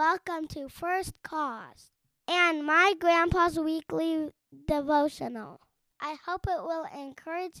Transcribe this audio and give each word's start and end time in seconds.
welcome 0.00 0.48
to 0.48 0.66
First 0.66 1.12
Cause 1.22 1.90
and 2.26 2.64
my 2.64 2.94
grandpa's 2.98 3.58
weekly 3.58 4.30
devotional. 4.66 5.60
I 6.00 6.16
hope 6.24 6.46
it 6.48 6.62
will 6.62 6.86
encourage 6.98 7.60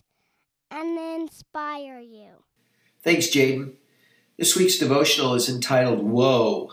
and 0.70 0.98
inspire 0.98 2.00
you. 2.00 2.44
Thanks, 3.04 3.26
Jaden. 3.26 3.74
This 4.38 4.56
week's 4.56 4.78
devotional 4.78 5.34
is 5.34 5.50
entitled 5.50 6.02
Woe. 6.02 6.70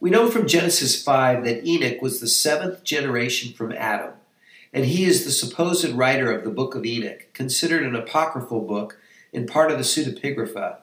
We 0.00 0.10
know 0.10 0.28
from 0.28 0.48
Genesis 0.48 1.00
5 1.00 1.44
that 1.44 1.64
Enoch 1.64 2.02
was 2.02 2.18
the 2.18 2.26
seventh 2.26 2.82
generation 2.82 3.52
from 3.52 3.70
Adam, 3.70 4.14
and 4.72 4.86
he 4.86 5.04
is 5.04 5.24
the 5.24 5.30
supposed 5.30 5.90
writer 5.90 6.32
of 6.32 6.42
the 6.42 6.50
book 6.50 6.74
of 6.74 6.84
Enoch, 6.84 7.32
considered 7.34 7.84
an 7.84 7.94
apocryphal 7.94 8.62
book 8.62 8.98
and 9.32 9.46
part 9.46 9.70
of 9.70 9.78
the 9.78 9.84
pseudepigrapha. 9.84 10.78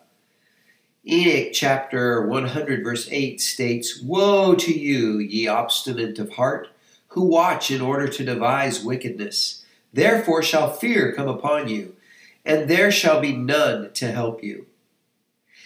Enoch 1.07 1.53
chapter 1.53 2.27
100, 2.27 2.83
verse 2.83 3.07
8 3.09 3.39
states, 3.39 4.01
Woe 4.01 4.53
to 4.55 4.77
you, 4.77 5.17
ye 5.19 5.47
obstinate 5.47 6.19
of 6.19 6.33
heart, 6.33 6.67
who 7.09 7.23
watch 7.23 7.71
in 7.71 7.79
order 7.79 8.07
to 8.09 8.25
devise 8.25 8.83
wickedness. 8.83 9.63
Therefore 9.93 10.43
shall 10.43 10.73
fear 10.73 11.13
come 11.13 11.29
upon 11.29 11.69
you, 11.69 11.95
and 12.43 12.69
there 12.69 12.91
shall 12.91 13.21
be 13.21 13.31
none 13.31 13.93
to 13.93 14.11
help 14.11 14.43
you. 14.43 14.67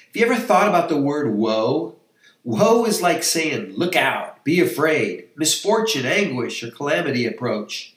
Have 0.07 0.15
you 0.15 0.25
ever 0.25 0.35
thought 0.35 0.67
about 0.67 0.87
the 0.87 1.01
word 1.01 1.33
woe? 1.33 1.95
Woe 2.43 2.85
is 2.85 3.01
like 3.01 3.23
saying, 3.23 3.73
Look 3.75 3.95
out, 3.95 4.43
be 4.43 4.59
afraid, 4.59 5.29
misfortune, 5.35 6.05
anguish, 6.05 6.63
or 6.63 6.69
calamity 6.69 7.25
approach. 7.25 7.95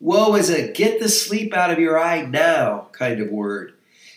Woe 0.00 0.34
is 0.34 0.48
a 0.48 0.72
get 0.72 0.98
the 0.98 1.10
sleep 1.10 1.52
out 1.52 1.70
of 1.70 1.78
your 1.78 1.98
eye 1.98 2.22
now 2.22 2.88
kind 2.92 3.20
of 3.20 3.28
word. 3.28 3.74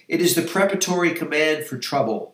It 0.08 0.22
is 0.22 0.36
the 0.36 0.42
preparatory 0.42 1.12
command 1.12 1.66
for 1.66 1.78
trouble. 1.78 2.34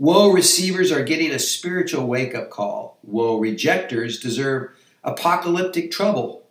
Woe 0.00 0.32
receivers 0.32 0.90
are 0.90 1.04
getting 1.04 1.30
a 1.30 1.38
spiritual 1.38 2.06
wake 2.06 2.34
up 2.34 2.48
call. 2.48 2.96
Woe 3.02 3.38
rejectors 3.38 4.18
deserve 4.18 4.70
apocalyptic 5.04 5.90
trouble. 5.90 6.46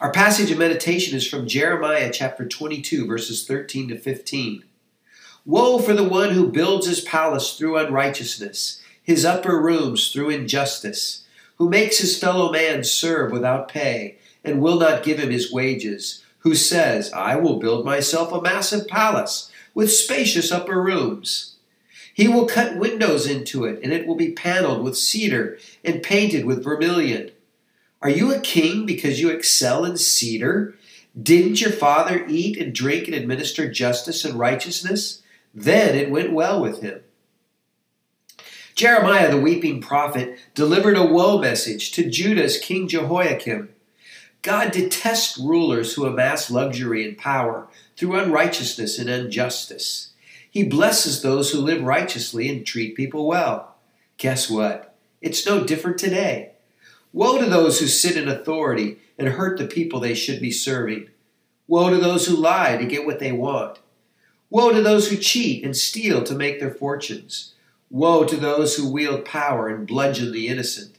Our 0.00 0.10
passage 0.10 0.50
of 0.50 0.56
meditation 0.56 1.14
is 1.14 1.28
from 1.28 1.46
Jeremiah 1.46 2.10
chapter 2.10 2.48
22, 2.48 3.06
verses 3.06 3.46
13 3.46 3.88
to 3.88 3.98
15. 3.98 4.64
Woe 5.44 5.78
for 5.78 5.92
the 5.92 6.08
one 6.08 6.30
who 6.30 6.50
builds 6.50 6.86
his 6.86 7.02
palace 7.02 7.52
through 7.52 7.76
unrighteousness, 7.76 8.80
his 9.02 9.26
upper 9.26 9.60
rooms 9.60 10.10
through 10.10 10.30
injustice, 10.30 11.26
who 11.56 11.68
makes 11.68 11.98
his 11.98 12.18
fellow 12.18 12.50
man 12.50 12.82
serve 12.82 13.30
without 13.30 13.68
pay, 13.68 14.16
and 14.42 14.62
will 14.62 14.78
not 14.78 15.02
give 15.02 15.18
him 15.18 15.28
his 15.28 15.52
wages, 15.52 16.24
who 16.38 16.54
says, 16.54 17.12
I 17.12 17.36
will 17.36 17.58
build 17.58 17.84
myself 17.84 18.32
a 18.32 18.40
massive 18.40 18.88
palace 18.88 19.52
with 19.74 19.92
spacious 19.92 20.50
upper 20.50 20.82
rooms. 20.82 21.56
He 22.18 22.26
will 22.26 22.46
cut 22.46 22.76
windows 22.76 23.28
into 23.28 23.64
it, 23.64 23.78
and 23.80 23.92
it 23.92 24.04
will 24.04 24.16
be 24.16 24.32
paneled 24.32 24.82
with 24.82 24.98
cedar 24.98 25.56
and 25.84 26.02
painted 26.02 26.44
with 26.44 26.64
vermilion. 26.64 27.30
Are 28.02 28.10
you 28.10 28.34
a 28.34 28.40
king 28.40 28.86
because 28.86 29.20
you 29.20 29.30
excel 29.30 29.84
in 29.84 29.96
cedar? 29.96 30.74
Didn't 31.20 31.60
your 31.60 31.70
father 31.70 32.26
eat 32.26 32.58
and 32.58 32.74
drink 32.74 33.06
and 33.06 33.14
administer 33.14 33.70
justice 33.70 34.24
and 34.24 34.36
righteousness? 34.36 35.22
Then 35.54 35.94
it 35.94 36.10
went 36.10 36.32
well 36.32 36.60
with 36.60 36.82
him. 36.82 37.02
Jeremiah, 38.74 39.30
the 39.30 39.40
weeping 39.40 39.80
prophet, 39.80 40.40
delivered 40.56 40.96
a 40.96 41.06
woe 41.06 41.38
message 41.38 41.92
to 41.92 42.10
Judah's 42.10 42.58
King 42.58 42.88
Jehoiakim. 42.88 43.68
God 44.42 44.72
detests 44.72 45.38
rulers 45.38 45.94
who 45.94 46.04
amass 46.04 46.50
luxury 46.50 47.06
and 47.06 47.16
power 47.16 47.68
through 47.96 48.16
unrighteousness 48.16 48.98
and 48.98 49.08
injustice. 49.08 50.14
He 50.50 50.64
blesses 50.64 51.22
those 51.22 51.50
who 51.50 51.58
live 51.58 51.82
righteously 51.82 52.48
and 52.48 52.64
treat 52.64 52.96
people 52.96 53.26
well. 53.26 53.76
Guess 54.16 54.50
what? 54.50 54.94
It's 55.20 55.46
no 55.46 55.64
different 55.64 55.98
today. 55.98 56.52
Woe 57.12 57.38
to 57.38 57.46
those 57.46 57.80
who 57.80 57.86
sit 57.86 58.16
in 58.16 58.28
authority 58.28 58.98
and 59.18 59.28
hurt 59.28 59.58
the 59.58 59.66
people 59.66 60.00
they 60.00 60.14
should 60.14 60.40
be 60.40 60.50
serving. 60.50 61.08
Woe 61.66 61.90
to 61.90 61.96
those 61.96 62.26
who 62.26 62.36
lie 62.36 62.76
to 62.76 62.86
get 62.86 63.06
what 63.06 63.18
they 63.18 63.32
want. 63.32 63.78
Woe 64.50 64.72
to 64.72 64.80
those 64.80 65.10
who 65.10 65.16
cheat 65.16 65.64
and 65.64 65.76
steal 65.76 66.22
to 66.24 66.34
make 66.34 66.60
their 66.60 66.70
fortunes. 66.70 67.54
Woe 67.90 68.24
to 68.24 68.36
those 68.36 68.76
who 68.76 68.90
wield 68.90 69.24
power 69.24 69.68
and 69.68 69.86
bludgeon 69.86 70.32
the 70.32 70.48
innocent. 70.48 70.96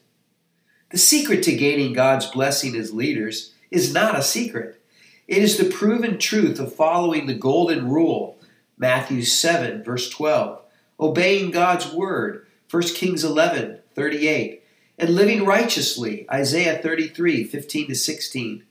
The 0.91 0.97
secret 0.97 1.43
to 1.43 1.55
gaining 1.55 1.93
God's 1.93 2.25
blessing 2.25 2.75
as 2.75 2.93
leaders 2.93 3.53
is 3.69 3.93
not 3.93 4.17
a 4.17 4.23
secret. 4.23 4.81
It 5.27 5.39
is 5.39 5.57
the 5.57 5.69
proven 5.69 6.17
truth 6.17 6.59
of 6.59 6.73
following 6.73 7.27
the 7.27 7.35
golden 7.35 7.89
rule 7.89 8.38
Matthew 8.79 9.23
7, 9.23 9.83
verse 9.83 10.09
12, 10.09 10.61
obeying 10.99 11.51
God's 11.51 11.91
word, 11.91 12.47
1 12.71 12.83
Kings 12.95 13.25
11, 13.25 13.79
38, 13.93 14.63
and 14.97 15.09
living 15.09 15.45
righteously, 15.45 16.25
Isaiah 16.31 16.77
33, 16.77 17.43
15 17.43 17.87
to 17.89 17.95
16. 17.95 18.63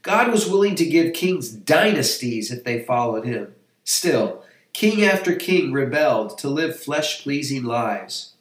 God 0.00 0.32
was 0.32 0.48
willing 0.48 0.74
to 0.76 0.86
give 0.86 1.12
kings 1.12 1.50
dynasties 1.50 2.50
if 2.50 2.64
they 2.64 2.82
followed 2.82 3.26
him. 3.26 3.54
Still, 3.84 4.42
king 4.72 5.04
after 5.04 5.34
king 5.34 5.70
rebelled 5.72 6.38
to 6.38 6.48
live 6.48 6.78
flesh 6.78 7.22
pleasing 7.22 7.64
lives. 7.64 8.32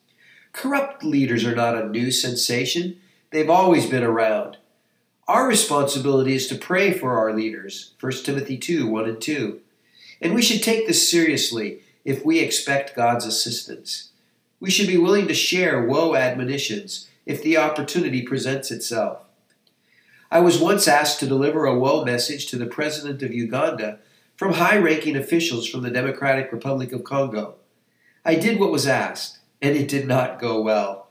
Corrupt 0.53 1.03
leaders 1.03 1.44
are 1.44 1.56
not 1.56 1.77
a 1.77 1.89
new 1.89 2.09
sensation, 2.09 3.01
they've 3.31 3.50
always 3.50 3.85
been 3.85 4.03
around. 4.03 4.57
Our 5.27 5.45
responsibility 5.45 6.35
is 6.35 6.47
to 6.47 6.56
pray 6.56 6.94
for 6.94 7.17
our 7.17 7.33
leaders, 7.33 7.95
1 8.00 8.12
Timothy 8.23 8.57
2 8.57 8.88
1 8.88 9.09
and 9.09 9.19
2. 9.19 9.59
And 10.22 10.34
we 10.34 10.42
should 10.42 10.64
take 10.64 10.88
this 10.88 11.09
seriously 11.09 11.81
if 12.03 12.26
we 12.26 12.40
expect 12.40 12.96
God's 12.96 13.26
assistance. 13.26 14.12
We 14.59 14.72
should 14.72 14.88
be 14.88 14.98
willing 14.98 15.28
to 15.28 15.34
share 15.34 15.86
woe 15.86 16.16
admonitions 16.16 17.09
if 17.26 17.44
the 17.44 17.58
opportunity 17.58 18.22
presents 18.22 18.72
itself. 18.72 19.20
I 20.31 20.40
was 20.40 20.59
once 20.59 20.88
asked 20.88 21.20
to 21.20 21.28
deliver 21.28 21.66
a 21.66 21.78
woe 21.78 22.04
message 22.04 22.48
to 22.48 22.58
the 22.58 22.66
President 22.66 23.22
of 23.22 23.34
Uganda 23.34 24.00
from 24.36 24.54
high 24.54 24.78
ranking 24.78 25.16
officials 25.16 25.68
from 25.68 25.81
the 25.81 25.90
Democratic 25.90 26.52
Republic 26.52 26.92
of 26.92 27.04
Congo. 27.04 27.56
I 28.24 28.36
did 28.36 28.59
what 28.59 28.72
was 28.72 28.88
asked, 28.88 29.40
and 29.62 29.75
it 29.78 29.88
did 29.88 30.08
not 30.08 30.40
go 30.40 30.62
well. 30.62 31.09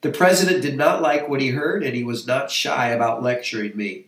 The 0.00 0.10
President 0.10 0.62
did 0.62 0.76
not 0.76 1.02
like 1.02 1.28
what 1.28 1.40
he 1.40 1.50
heard, 1.50 1.84
and 1.84 1.94
he 1.94 2.04
was 2.04 2.26
not 2.26 2.50
shy 2.50 2.88
about 2.88 3.22
lecturing 3.22 3.76
me. 3.76 4.06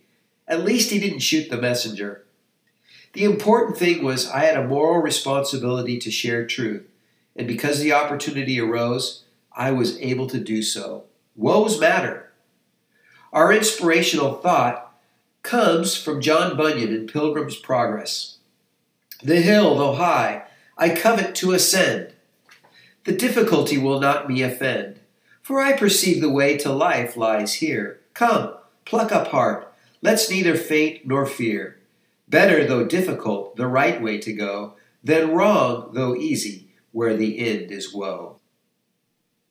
At 0.49 0.65
least 0.65 0.91
he 0.91 0.99
didn't 0.99 1.21
shoot 1.21 1.50
the 1.50 1.60
messenger. 1.60 2.25
The 3.14 3.25
important 3.25 3.78
thing 3.78 4.02
was 4.02 4.28
I 4.28 4.41
had 4.41 4.56
a 4.56 4.66
moral 4.66 5.00
responsibility 5.00 5.98
to 6.00 6.10
share 6.10 6.47
truth, 6.47 6.84
and 7.36 7.47
because 7.47 7.78
the 7.78 7.92
opportunity 7.92 8.60
arose, 8.60 9.22
I 9.56 9.70
was 9.70 10.00
able 10.00 10.26
to 10.26 10.41
do 10.41 10.62
so. 10.62 11.04
Woes 11.36 11.80
matter. 11.80 12.32
Our 13.32 13.53
inspirational 13.53 14.34
thought 14.34 14.97
comes 15.42 15.97
from 15.97 16.20
John 16.20 16.56
Bunyan 16.56 16.92
in 16.92 17.06
Pilgrim's 17.06 17.56
Progress. 17.56 18.38
The 19.22 19.41
hill, 19.41 19.76
though 19.76 19.94
high, 19.94 20.44
I 20.76 20.88
covet 20.91 21.36
to 21.36 21.53
ascend. 21.53 22.14
The 23.04 23.12
difficulty 23.12 23.78
will 23.78 24.00
not 24.00 24.28
me 24.28 24.42
offend, 24.42 24.98
for 25.41 25.60
I 25.60 25.76
perceive 25.76 26.20
the 26.20 26.30
way 26.30 26.56
to 26.58 26.72
life 26.72 27.16
lies 27.16 27.54
here. 27.54 28.00
Come, 28.12 28.54
pluck 28.84 29.12
up 29.12 29.28
heart, 29.28 29.72
let's 30.03 30.28
neither 30.28 30.56
faint 30.56 31.06
nor 31.06 31.26
fear. 31.26 31.78
Better, 32.28 32.66
though 32.66 32.86
difficult, 32.86 33.56
the 33.56 33.66
right 33.66 34.00
way 34.00 34.16
to 34.18 34.32
go, 34.32 34.76
than 35.02 35.32
wrong, 35.32 35.90
though 35.92 36.14
easy, 36.14 36.72
where 36.92 37.14
the 37.16 37.38
end 37.38 37.70
is 37.70 37.92
woe. 37.92 38.40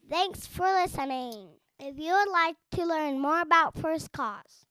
Thanks 0.10 0.48
for 0.48 0.66
listening. 0.66 1.50
If 1.80 2.00
you 2.00 2.14
would 2.14 2.30
like 2.30 2.56
to 2.72 2.86
learn 2.86 3.20
more 3.20 3.42
about 3.42 3.78
First 3.78 4.12
Cause 4.12 4.66